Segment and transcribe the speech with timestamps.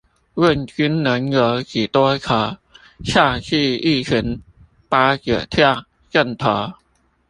[0.33, 2.57] 問君能有幾多愁，
[3.05, 4.41] 恰似一群
[4.89, 6.73] 八九跳陣頭